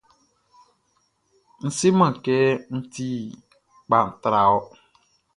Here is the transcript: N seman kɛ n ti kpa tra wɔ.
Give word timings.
N 1.65 1.67
seman 1.77 2.13
kɛ 2.25 2.37
n 2.75 2.77
ti 2.93 3.07
kpa 3.85 3.99
tra 4.21 4.41
wɔ. 4.51 4.59